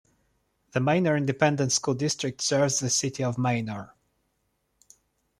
The 0.71 0.79
Manor 0.79 1.15
Independent 1.15 1.71
School 1.71 1.93
District 1.93 2.41
serves 2.41 2.79
the 2.79 2.89
City 2.89 3.23
of 3.23 3.37
Manor. 3.37 3.93